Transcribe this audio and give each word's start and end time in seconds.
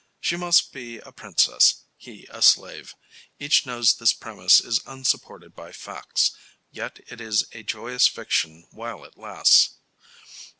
She 0.19 0.35
must 0.35 0.73
be 0.73 0.97
a 0.97 1.11
princess, 1.11 1.83
he 1.95 2.25
a 2.31 2.41
slave. 2.41 2.95
Each 3.37 3.67
knows 3.67 3.93
this 3.93 4.13
premise 4.13 4.59
is 4.59 4.81
unsupported 4.87 5.53
by 5.53 5.71
facts, 5.71 6.31
yet 6.71 6.99
it 7.05 7.21
is 7.21 7.45
a 7.51 7.61
joyous 7.61 8.07
fiction 8.07 8.65
while 8.71 9.03
it 9.03 9.15
lasts. 9.15 9.75